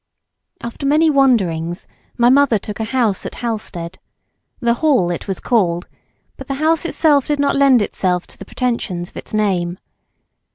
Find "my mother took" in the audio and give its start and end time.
2.17-2.79